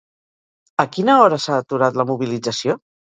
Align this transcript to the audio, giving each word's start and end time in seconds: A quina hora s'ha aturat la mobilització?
A 0.83 0.85
quina 0.95 1.17
hora 1.25 1.39
s'ha 1.43 1.57
aturat 1.65 1.99
la 2.01 2.07
mobilització? 2.13 2.77